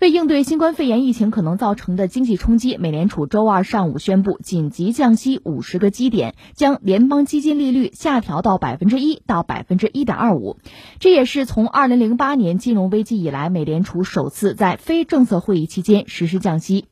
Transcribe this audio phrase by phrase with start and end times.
[0.00, 10.56] 为应对新冠肺炎疫情可能造成的经济冲击，美联储周二上午宣布紧急降息五十个基点，将联邦基金利率下调到百分之一到百分之一点二五。
[11.00, 16.86] 这也是从二零零八年金融危机以来，美联储首次在非政策会议期间实施降息。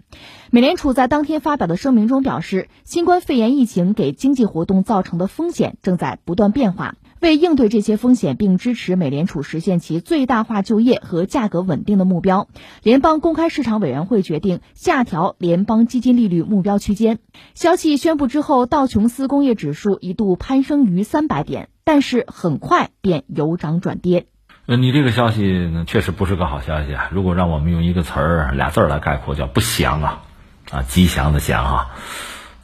[0.51, 6.97] 美联储在当天发表的声明中表示，新冠肺炎疫情给经济活动造成的风险正在不断变化。
[7.21, 12.49] 为应对这些风险，并支持美联储实现其最大化就业和价格稳定的目标，
[12.83, 17.19] 联邦公开市场委员会决定下调联邦基金利率目标区间。
[17.55, 24.27] 消息宣布之后，道琼斯工业指数一度攀升逾三百点，但是很快便由涨转跌。
[24.67, 27.09] 呃，你这个消息呢确实不是个好消息啊！
[27.11, 30.23] 如果让我们用一个词儿、俩字儿来概括，叫不祥啊！
[30.71, 31.91] 啊，吉祥的祥啊，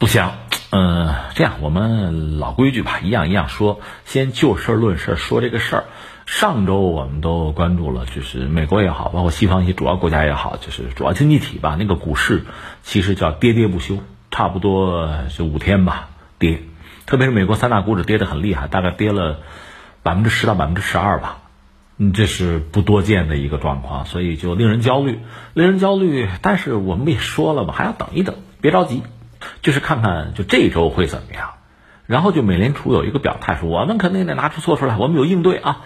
[0.05, 0.35] 不祥。
[0.71, 3.81] 嗯，这样我们老规矩吧，一样一样说。
[4.05, 5.85] 先就事论事说这个事儿。
[6.27, 12.45] 上周我们都关注了，就是美国也好，包括西方一些主要国家也好，就是主要经济体吧，那个股市
[12.83, 13.97] 其实叫跌跌不休，
[14.31, 16.61] 差不多就五天吧跌。
[17.07, 19.39] 特别是美国三大股指跌得很厉害，大概跌了
[20.03, 21.39] 百分之十到百分之十二吧。
[21.97, 25.21] 嗯，这是不多见的一个状况，所以就令人焦虑，
[25.55, 26.29] 令人焦虑。
[26.43, 29.03] 但是我们也说了嘛，还要等一等，别着急。
[29.63, 31.51] 就是看看就这周会怎么样，
[32.07, 35.83] 然后就美联储有一个表态说，我们肯定得拿出措施来，我们有应对啊。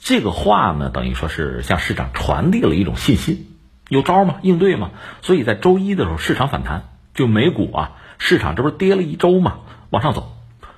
[0.00, 3.46] 这个话呢，等于说是向市场传递了一种信心，
[3.88, 4.36] 有招吗？
[4.40, 4.90] 应对吗？
[5.20, 9.58] 所以在周一的时候，市场反弹，就美股啊，市场这不是跌了一周嘛，
[9.90, 10.32] 往上走，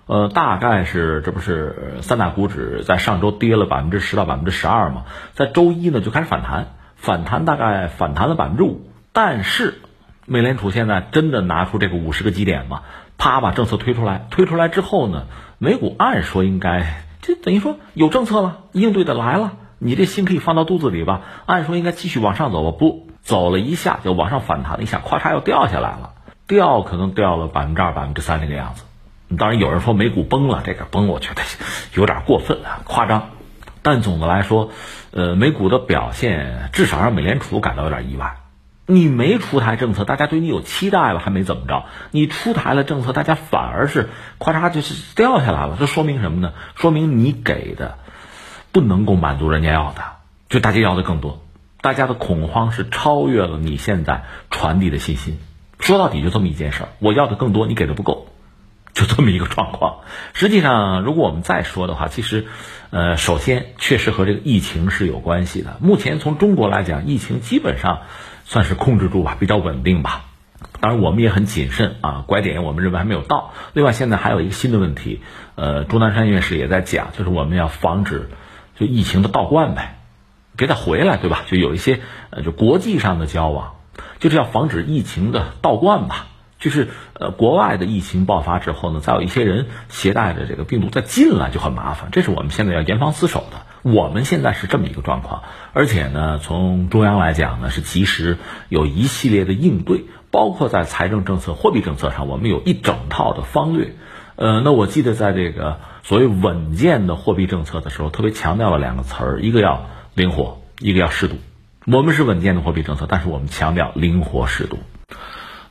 [0.06, 9.80] 呃，大概是这不是三大股指在上周跌了百分之十到百分之十二嘛，在周一呢就开始反弹，反弹大概反弹了百分之五，但是。
[10.26, 12.82] 美联储现在真的拿出这个五十个基点吗？
[13.18, 15.26] 啪把政策推出来，推出来之后呢，
[15.58, 21.22] 美股按说应该这等于说有政策了，应对的来了，你这心可以放到肚子里吧？
[21.46, 22.76] 按说应该继续往上走吧？
[22.76, 26.14] 不，走了一下就往上反弹了一下，咔嚓又掉下来了，
[26.46, 28.84] 掉可能掉了百分之二、百分之三这个样子。
[29.38, 31.42] 当然有人说美股崩了，这个崩我觉得
[31.94, 33.30] 有点过分啊，夸张。
[33.82, 34.70] 但总的来说，
[35.10, 38.36] 呃，美股的表现至少让美联储感到有点意外。
[38.86, 41.84] 你没出台政策，大家对你有期待了，还没怎么着。
[42.10, 45.76] 你出台了政策，大家反而是咔嚓就是掉下来了。
[45.78, 46.52] 这说明什么呢？
[46.74, 47.98] 说明你给的
[48.72, 50.02] 不能够满足人家要的，
[50.48, 51.42] 就大家要的更多。
[51.80, 55.38] 大家的恐慌是超越了你现在传递的信心。
[55.78, 58.28] 说到底就这么一件事儿，我要的更多，你给的不够，
[58.94, 60.00] 就这么一个状况。
[60.32, 62.46] 实际上，如果我们再说的话，其实，
[62.90, 65.76] 呃，首先确实和这个疫情是有关系的。
[65.80, 68.02] 目前从中国来讲，疫情基本上。
[68.44, 70.24] 算是控制住吧，比较稳定吧。
[70.80, 73.54] 当然，我们也很谨慎啊，拐点我们认为还没有到。
[73.72, 75.22] 另外，现在还有一个新的问题，
[75.54, 78.28] 呃，钟南山院士也在讲，就是我们要防止
[78.78, 80.00] 就疫情的倒灌呗，
[80.56, 81.44] 别再回来，对吧？
[81.46, 83.76] 就有一些呃，就国际上的交往，
[84.18, 86.26] 就是要防止疫情的倒灌吧。
[86.62, 93.58] 就是呃，国外的疫情爆发之后呢，再有一些人携带着这个病毒再进来就很麻烦，这是我们现在要严防死守的。
[93.82, 95.42] 我们现在是这么一个状况，
[95.72, 103.96] 而且呢，从中央来讲呢，是及时有一系列的应对，包括在财政政策、货币政策上，我们有一整套的方略。
[104.36, 111.34] 呃，那我记得在这个所谓稳健的货币政策的时候，特别强调了两个词儿，一个要灵活，一个要适度。
[111.84, 114.78] 我们是稳健的货币政策，但是我们强调灵活适度。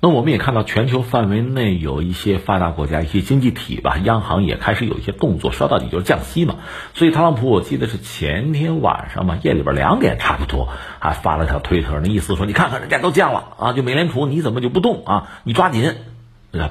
[0.03, 6.55] 那我们也看到，全球范围内有一些发达国家、一些经济体吧，央行也开始有一些动作，说到底就是降息嘛。
[6.95, 15.29] 所以特朗普，我记得是前天晚上嘛，夜里边两点差不多，还发了条推特，那意思说，你看看人家都降了啊，就美联储你怎么就不动啊？
[15.43, 15.93] 你抓紧，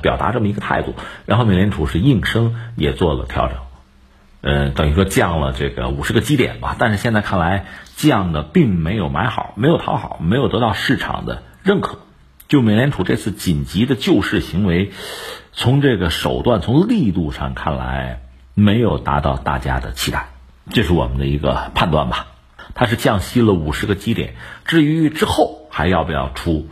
[0.02, 0.96] 表达这么一个态度。
[1.24, 3.58] 然后美联储是应声也做了调整，
[4.40, 6.74] 呃，等于说降了这个五十个基点吧。
[6.80, 12.00] 但是现在看来，降的并没有买好，没有讨好，没有得到市场的认可。
[12.50, 14.90] 就美联储这次紧急的救市行为，
[15.52, 18.22] 从这个手段、从力度上看来，
[18.54, 20.30] 没有达到大家的期待，
[20.68, 22.26] 这是我们的一个判断吧。
[22.74, 24.34] 它是降息了五十个基点，
[24.64, 26.66] 至于之后还要不要出，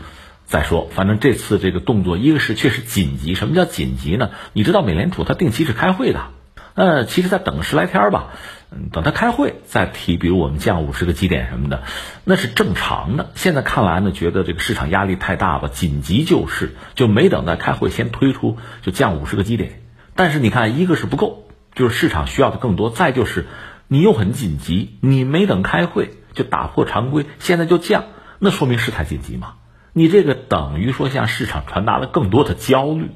[0.46, 0.88] 再说。
[0.90, 3.36] 反正这次这个动作，一个是确实紧急。
[3.36, 4.30] 什么叫紧急呢？
[4.54, 6.30] 你知道美联储它定期是开会的，
[6.78, 8.28] 呃，其实在等十来天吧。
[8.70, 11.82] 嗯，等他开会再提，比如我们降五十个基点什么的，
[12.22, 13.30] 那是正常的。
[13.34, 19.82] 现在看来呢，觉得这个市场压力太大吧，紧急救市就没等在开会先推出就降五十个基点。
[20.14, 23.46] 但是你看，一个是不够，就是市场需要的更多；再就是
[23.88, 28.04] 你又很紧急，你没等开会就打破常规，现在就降，
[28.38, 29.54] 那说明事态紧急嘛？
[29.92, 33.10] 你这个等于说向市场传达了更多的焦虑。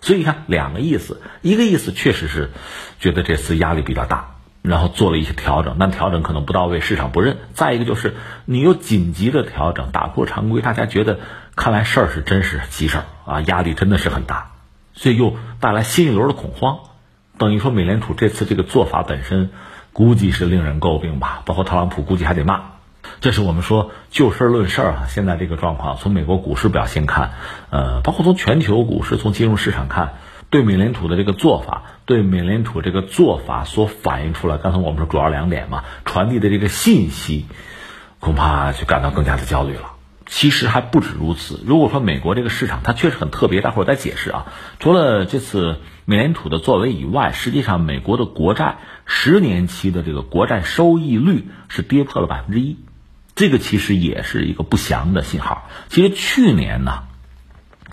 [0.00, 2.50] 所以你看，两个意思，一个意思确实是
[3.00, 4.30] 觉得这次压力比较大。
[4.62, 7.36] 然后做了一些调整，但调整可能不到位，市场不认。
[7.52, 8.14] 再一个就是
[8.46, 11.20] 你又紧急的调整，打破常规，大家觉得
[11.54, 14.52] 看来事儿是真是急事儿啊，压力真的是很大，
[14.94, 16.78] 所以又带来新一轮的恐慌。
[17.36, 19.50] 等于说，美联储这次这个做法本身，
[19.92, 21.42] 估计是令人诟病吧。
[21.44, 22.73] 包括特朗普估计还得骂。
[23.24, 25.06] 这是我们说就事论事啊。
[25.08, 27.30] 现在这个状况，从美国股市表现看，
[27.70, 30.16] 呃，包括从全球股市、从金融市场看。
[30.50, 37.46] 对美联储的这个做法，对美联储这个做法所反映出来，刚才我们说主要两点嘛，传递的这个信息，
[38.20, 39.92] 恐怕就感到更加的焦虑了。
[40.26, 41.62] 其实还不止如此。
[41.64, 44.52] 如果说美国这个市场它确实很特别，待会儿再解释啊。
[44.80, 48.76] 除了这次美联储的作为以外，实际上美国的国债
[49.06, 52.76] 十年期的这个国债收益率是跌破了百分之一，
[53.34, 55.68] 这个其实也是一个不祥的信号。
[55.88, 57.04] 其实去年呢。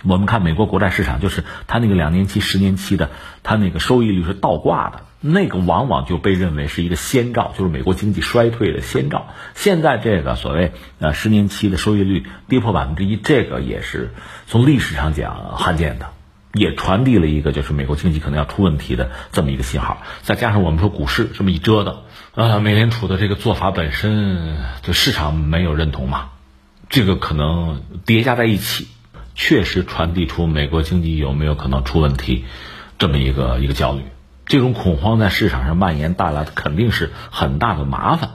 [0.04, 3.12] 我们看美国国债市场，就是它那个两年期、十年期的，
[3.44, 9.28] 它那个收益率是倒挂的，那个往往就被认为是一个先兆，就是美国经济衰退的先兆。
[9.54, 14.10] 现在这个所谓呃十年期的收益率跌破百分之一，这个也是
[14.48, 16.08] 从历史上讲罕见的，
[16.54, 20.02] 也传递了一个就是美国经济可能要出问题的这么一个信号。
[20.24, 22.02] 再加上我们说股市这么一折腾，
[22.34, 26.30] 呃，美联储的这个做法本身就市场没有认同嘛，
[26.90, 28.88] 这个可能叠加在一起。
[29.34, 32.46] 确实传递出美国经济有没有可能出问题，
[32.98, 34.04] 这么一个一个焦虑，
[34.46, 38.30] 这种恐慌在市场上蔓延带来的肯定是很大的麻烦。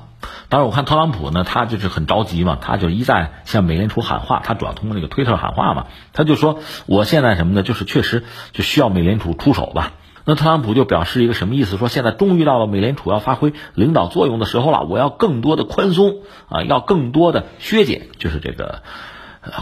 [0.48, 7.62] 当然，我看特朗普呢，他就是很着急嘛，他就一再向美联储喊话，他主要通过那个推特喊话嘛，他就说我现在什么呢？
[7.62, 9.92] 就是确实就需要美联储出手吧。
[10.26, 11.78] 那特朗普就表示一个什么意思？
[11.78, 16.16] 说现在终于到了美联储要发挥领导作用的时候了，我要更多的宽松
[16.48, 18.82] 啊，要更多的削减，就是这个。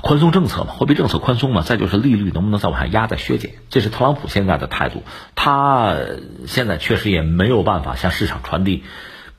[0.03, 5.03] 宽松政策嘛，货币政策宽松嘛，再就是利率能不能再往下压、再削减，这是特朗普现在的态度。
[5.35, 5.95] 他
[6.47, 8.83] 现在确实也没有办法向市场传递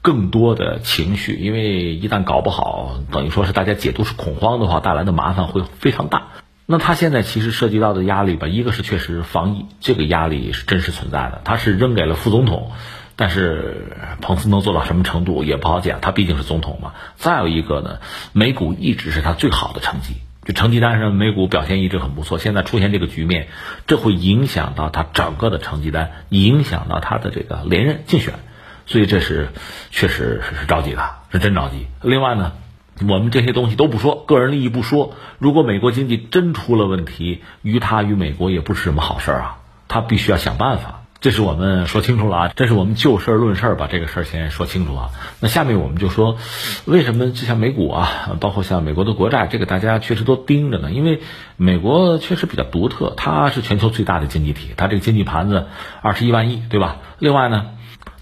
[0.03, 6.27] 更多的情绪，因为一旦搞不好，等于说是大家解读是恐慌的话，带来的麻烦会非常大。
[6.65, 12.71] 那他现在其实涉及到的压力吧，一个是确实防疫，这个压力是真实存在的，他是扔给了副总统，
[13.15, 16.93] 但是彭斯能做到什么程度也不好讲，他毕竟是总统嘛。
[17.17, 17.99] 再有一个呢，
[18.33, 20.15] 美股一直是他最好的成绩。
[20.43, 22.37] 就成绩单上，美股表现一直很不错。
[22.37, 23.47] 现在出现这个局面，
[23.87, 28.35] 这会影响到他整个的成绩单，影响到他的这个连任竞选，
[28.85, 29.49] 所以这是
[29.89, 31.01] 确实是是着急的，
[31.31, 31.87] 是真着急。
[32.03, 32.51] 另外呢，
[33.01, 35.15] 我们这些东西都不说，个人利益不说。
[35.37, 39.57] 如果美国经济真出了问题，于他于美国也不是什么好事啊，
[39.89, 41.01] 他必须要想办法。
[41.19, 45.09] 这是我们说清楚了啊，这是我们就事论事把这个事儿先说清楚啊。
[45.39, 46.37] 那下面我们就说，
[46.85, 50.91] 为什么就像美股啊，包括像美国的国债，这个大家确实都盯着呢？
[50.91, 51.21] 因为
[51.57, 55.65] 美国确实比较独特，它是全球最大的经济体，它这个经济盘子
[56.01, 56.97] 二十一万亿，对吧？
[57.17, 57.71] 另外呢，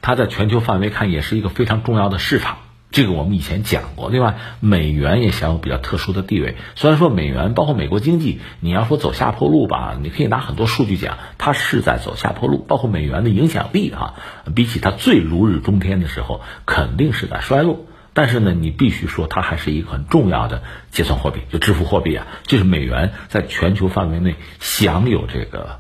[0.02, 2.58] 它在全球范围看也是一个非常重要的市场。
[2.94, 6.56] 这个我们以前讲过，另外美元也享有比较特殊的地位。
[6.76, 12.64] 虽然说美元包括美国经济，你要说走下坡路吧，你可以拿很多数据讲，它是在走下坡路。
[12.68, 14.14] 包括美元的影响力啊，
[14.54, 17.88] 比起它最如日中天的时候，肯定是在衰落。
[18.14, 20.62] 但是呢，你必须说它还是一个很重要的
[20.92, 25.80] 结算货币，就支付货币啊，就是美元在全球范围内享有这个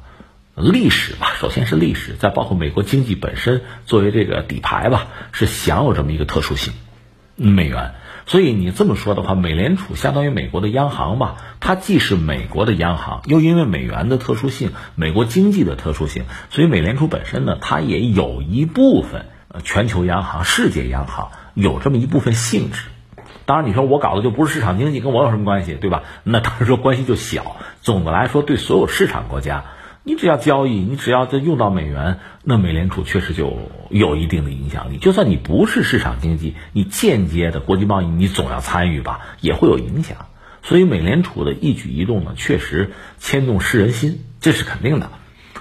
[0.55, 1.33] 历史吧。
[1.39, 6.73] 首先是历史，再包括美国经济本身作为这个底牌吧，是享有这么一个特殊性。
[7.35, 7.95] 美元，
[8.25, 11.37] 所以你这么说的话，美联储相当于美国的央行吧？
[11.59, 19.25] 它既是美国的央行，又因为美元的特殊性、美国经济的特殊性，所以美联储本身呢，它也有一部分
[19.63, 22.83] 全球央行、世界央行有这么一部分性质。
[23.45, 26.03] 当然，你说我搞的就不是市场经济，跟我有什么关系，对吧？
[26.23, 27.57] 那当然说关系就小。
[27.81, 29.65] 总的来说，对所有市场国家。
[30.05, 33.57] 你只要交易，你只要在用到美元，那美联储确实就
[33.89, 34.97] 有一定的影响力。
[34.97, 40.25] 就算你不是市场经济，你间接的国际贸易，你总要参与吧，也会有影响。
[40.61, 45.09] 所以美联储的一举一动呢，确实牵动世人心，这是肯定的。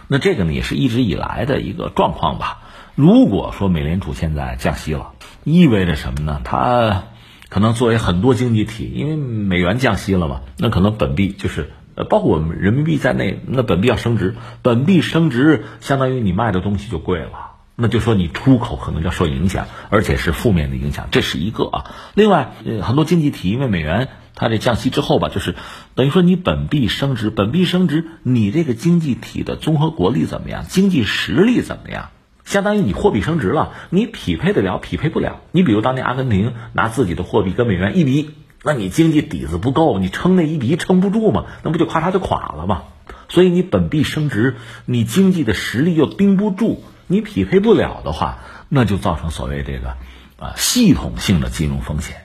[0.08, 2.62] 那这个呢，也是一直以来的一个状况吧。
[2.96, 5.12] 如果说美联储现在降息了，
[5.44, 6.40] 意味着什么呢？
[6.42, 7.04] 它
[7.48, 11.70] 可能作为很多经济体，因为美元降息了嘛，那可能本币就是。
[11.94, 21.84] 呃，包括我们人民币在内，那本币要升值，本币升值，相当于你卖的东西就贵了，那就说你出口可能要受影响，而且是负面的影响，这是一个啊。
[22.14, 25.54] 另外，呃，很多经济体因为美元它这降息之后吧，就是
[25.94, 30.64] 等于说你本币升值，本币升值，你这个经济体的综合国力怎么样？
[30.66, 32.08] 经济实力怎么样？
[32.44, 35.40] 相当于你货币升值了，你匹配得了，匹配不了。
[35.52, 38.30] 你比如当年阿根廷拿自己的货币跟美元一比。
[38.64, 41.46] 那你经济底子不够，你撑那一笔撑不住嘛？
[41.62, 42.82] 那不就咔嚓就垮了吗？
[43.28, 48.38] 所以你本币升值，你经济的实力又盯不住，你匹配不了的话，
[48.68, 49.96] 那就造成所谓这个
[50.38, 52.16] 啊系统性的金融风险，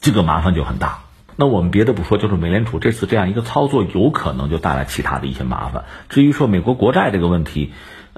[0.00, 1.00] 这个麻烦就很大。
[1.36, 5.86] 那我们别的不说，就是美联储这次这样一个操作，有可能就带来其他的一些麻烦。
[6.10, 7.72] 至于说美国国债这个问题，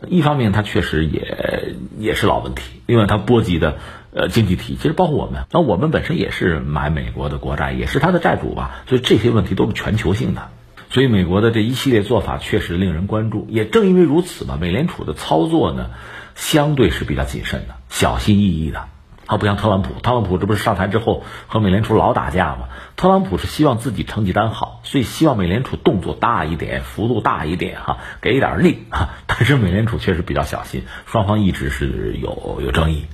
[0.08, 3.78] 一方面它确实也也是老问题，另外它波及的
[4.12, 10.48] 呃经济体，其实包括我们，那我们本身也是买美国的国债，也是它的债主吧，所以这些问题都是全球性的。
[10.90, 13.46] 所以美国的这一系列做法确实令人关注。
[13.48, 15.90] 也正因为如此吧，美联储的操作呢，
[16.34, 18.88] 相对是比较谨慎的，小心翼翼的。
[19.32, 22.68] 他不像特朗普，特朗普这不是上台之后和美联储老打架吗？
[22.96, 29.08] 特朗普是希望自己成绩单好，所以希望美联储动作大一点，幅度大一点，哈，给一点力哈。
[29.26, 33.06] 但是美联储确实比较小心，双方一直是有有争议。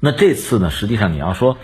[0.00, 1.58] 那这次呢，实际上你要说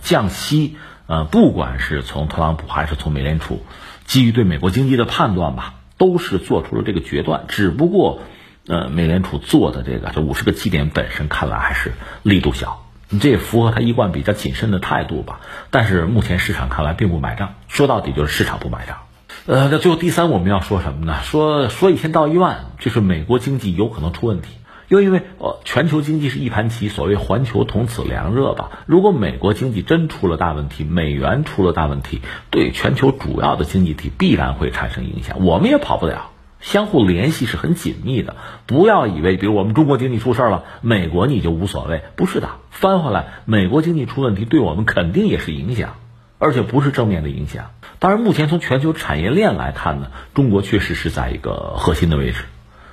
[0.00, 3.62] 降息，呃，不管是从特朗普还是从美联储，
[4.06, 7.44] 基于对美国经济的判断吧，都是做出了这个决断。
[7.48, 8.22] 只不过，
[8.66, 12.86] 呃，美联储做的这个这五十个基点本身看来还是力度小。
[13.10, 15.40] 你这也符合他一贯比较谨慎的态度吧？
[15.70, 18.98] 但是目前市场看来并不买账，说到底就是市场不买账。
[19.46, 21.16] 呃，那最后第三我们要说什么呢？
[21.22, 24.48] 说说一千道一万，就是美国经济有可能出问题，
[24.88, 28.70] 又因为呃全球经济是一盘棋，所谓环球同此凉热吧。
[28.84, 36.30] 如果美国经济真出了大问题，美元出了大问题，对全球主要的经济体必然会产生影响，我们也跑不了。
[36.60, 38.36] 相互联系是很紧密的，
[38.66, 42.48] 不要以为，比如我们中国经济出事了，美国你就无所谓，不是的。
[42.70, 45.94] 翻回来，美国经济出问题，对我们肯定也是影响，
[46.38, 47.70] 而且不是正面的影响。
[47.98, 52.44] 当然，目前从全球产业链来看呢，中国确实是在一个核心的位置，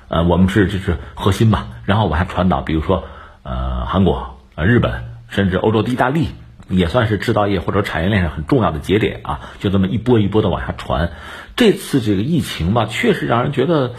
[0.08, 1.68] 呃，我们是就是核心吧。
[1.84, 3.04] 然后我还传导，比如说，
[3.42, 6.28] 呃，韩国、呃，日本，甚至欧洲的意大利。
[6.68, 11.12] 也算是制造业或者产业链上很重要的节点啊，就这么一波一波的往下传。
[11.54, 13.94] 这次这个疫情吧，确实让人觉得，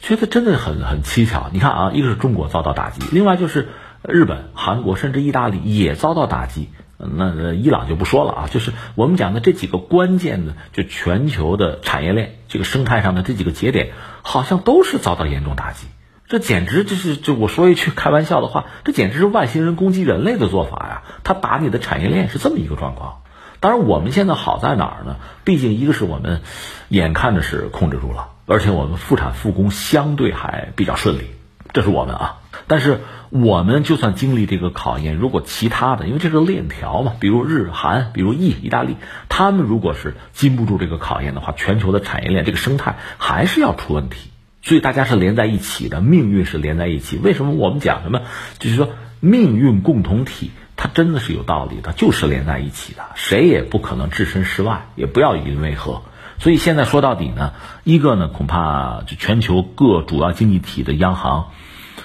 [0.00, 1.50] 觉得真的很很蹊跷。
[1.52, 3.68] 你看啊，一个是中国遭到打击，另外就是
[4.02, 6.68] 日本、韩国甚至意大利也遭到打击。
[6.98, 15.86] 那伊朗就不说了啊，就是我们讲的这几个关键的，就全球的产业链这个生态上的这几个节点，好像都是遭到严重打击。
[16.28, 21.02] 这简直就是就我说一句开玩笑的话，这简直是外星人攻击人类的做法呀！
[21.24, 23.22] 他打你的产业链是这么一个状况。
[23.60, 25.16] 当然，我们现在好在哪儿呢？
[25.44, 26.42] 毕竟一个是我们
[26.88, 31.30] 眼看着是控制住了，而且我们复产复工相对还比较顺利，
[31.72, 32.36] 这是我们啊。
[32.66, 38.96] 但是我们就算经历这个考验，如果其他的，因为这是链条嘛，比如日韩，比如意意大利，
[39.30, 44.30] 他们如果是经不住这个考验的话，全球的产业链这个生态还是要出问题。
[44.60, 47.16] 所以大家是连在一起的，命运是连在一起。
[47.16, 48.22] 为什么我们讲什么？
[48.58, 56.02] 就是说命运共同体，它真的是有道理的，就是连在一起的，谁也不可能置身事外，也不要以为何。
[56.38, 61.50] 所以现在说到底呢，一个呢，恐怕就全球各主要经济体的央行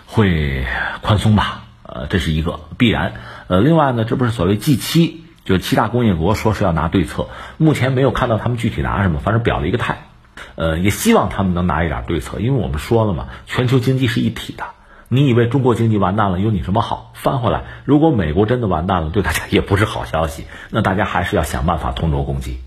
[0.06, 0.66] 会
[1.02, 3.14] 宽松吧，呃，这是一个必然。
[3.48, 10.08] 呃，另外呢，这不是所谓 G 七，就是七大工业国说是要拿对策，目前没有看到他们具体拿什么，反正表了一个态。
[10.56, 14.64] 呃，也希望他们能拿一点对策，因为我们说了嘛，全球经济是一体的。
[15.10, 17.12] 你以为中国经济完蛋了，有你什么好？
[17.14, 20.46] 翻回来，如果美国真的完蛋了，对大家也不是好消息。
[20.72, 22.60] 那大家还是要想办法同舟共济。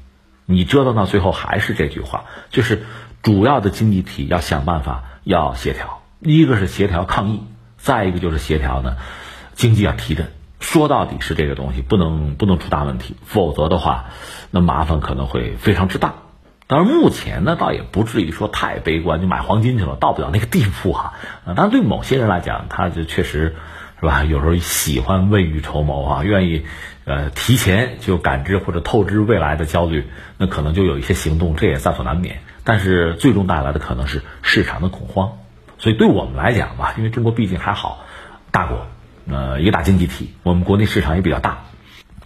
[0.45, 2.85] 你折腾到最后还是这句话，就是
[3.23, 7.43] 主要的经济体要想办法要协调，一个是协调抗疫，
[7.79, 8.97] 再一个就是协调呢
[9.55, 10.31] 经济要提振。
[10.61, 14.07] 说到底是这个东西不能不能出大问题，否则的话，
[14.53, 16.15] 那麻烦可能会非常之大。
[16.69, 21.15] 当然，目前呢，倒也不至于说太悲观，就买黄金去了，到不了那个地步哈。
[21.45, 23.55] 啊，当然，对某些人来讲，他就确实
[24.01, 26.65] 是吧，有时候喜欢未雨绸缪啊，愿意
[27.05, 30.09] 呃提前就感知或者透支未来的焦虑，
[30.39, 32.41] 那可能就有一些行动，这也在所难免。
[32.65, 35.35] 但是，最终带来的可能是市场的恐慌。
[35.79, 38.05] 所以，对我们来讲吧，因为中国毕竟还好，
[38.51, 38.87] 大国，
[39.31, 41.59] 呃，一个大经济体，我们国内市场也比较大。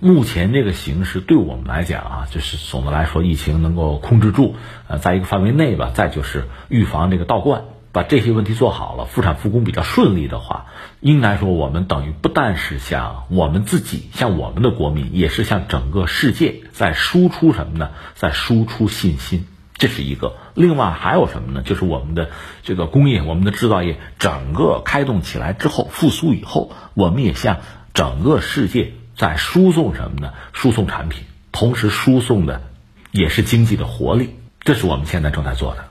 [0.02, 4.56] 目前这个形势对我们来讲啊，就是总的来说，疫情能够控制住，
[4.88, 5.90] 呃，在一个范围内吧。
[5.92, 10.68] 再就是预防这个倒灌，把这些问题做好了，复产复工比较顺利的话，
[11.00, 17.90] 应该说我们等于不但是向我们自己，向我们的国民，也是向整个世界在输出什么呢？
[18.14, 20.36] 在输出信心，这是一个。
[20.54, 21.62] 另外还有什么呢？
[21.62, 22.30] 就是我们的
[22.62, 27.58] 这个工业，我们的制造业整个开动起来之后，复苏以后，我们也向
[27.92, 28.94] 整个世界。
[29.20, 30.32] 在输送什么呢？
[30.54, 32.62] 输送产品，同时输送的
[33.10, 35.89] 也是经济的活力，这是我们现在正在做的。